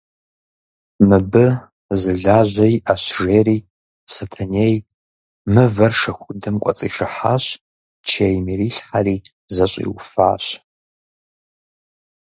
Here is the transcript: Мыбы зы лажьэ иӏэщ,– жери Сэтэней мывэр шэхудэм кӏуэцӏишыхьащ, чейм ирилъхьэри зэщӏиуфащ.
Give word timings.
Мыбы 1.07 1.45
зы 1.99 2.13
лажьэ 2.23 2.65
иӏэщ,– 2.77 3.03
жери 3.23 3.57
Сэтэней 4.13 4.75
мывэр 5.53 5.93
шэхудэм 6.01 6.55
кӏуэцӏишыхьащ, 6.63 7.45
чейм 8.07 8.45
ирилъхьэри 8.53 9.17
зэщӏиуфащ. 9.55 10.43